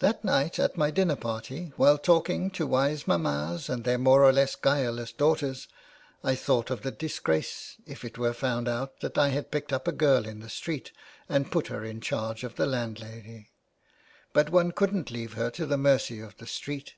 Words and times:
That 0.00 0.24
night 0.24 0.58
at 0.58 0.76
my 0.76 0.90
dinner 0.90 1.14
party, 1.14 1.72
while 1.76 1.96
talking 1.96 2.50
to 2.50 2.66
wise 2.66 3.06
mammas 3.06 3.68
and 3.68 3.84
their 3.84 3.96
more 3.96 4.24
or 4.24 4.32
less 4.32 4.56
guileless 4.56 5.12
daughters, 5.12 5.68
I 6.24 6.34
thought 6.34 6.68
of 6.68 6.82
the 6.82 6.90
disgrace 6.90 7.76
if 7.86 8.04
it 8.04 8.18
were 8.18 8.32
found 8.32 8.66
out 8.66 8.98
that 9.02 9.16
I 9.16 9.28
had 9.28 9.52
picked 9.52 9.72
up 9.72 9.86
a 9.86 9.92
girl 9.92 10.26
in 10.26 10.40
the 10.40 10.50
street 10.50 10.90
and 11.28 11.52
put 11.52 11.68
her 11.68 11.84
in 11.84 12.00
charge 12.00 12.42
of 12.42 12.56
the 12.56 12.66
landlady."" 12.66 13.50
But 14.32 14.50
one 14.50 14.72
couldn't 14.72 15.12
leave 15.12 15.34
her 15.34 15.48
to 15.52 15.64
the 15.64 15.78
mercy 15.78 16.18
of 16.18 16.38
the 16.38 16.46
street." 16.48 16.94